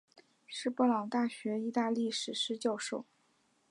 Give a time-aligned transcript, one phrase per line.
[0.47, 3.05] 是布朗大学意大利历史教授。